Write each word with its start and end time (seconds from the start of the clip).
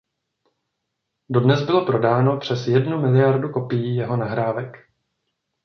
Dodnes 1.29 1.65
bylo 1.65 1.85
prodáno 1.85 2.37
přes 2.37 2.67
jednu 2.67 3.01
miliardu 3.01 3.49
kopií 3.49 3.95
jeho 3.95 4.17
nahrávek. 4.17 4.77